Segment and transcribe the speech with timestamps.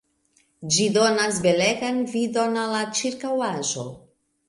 [0.77, 3.91] Ĝi donas belegan vidon al la ĉirkaŭaĵo.